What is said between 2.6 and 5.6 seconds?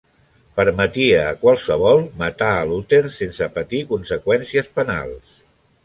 Luter sense patir conseqüències penals.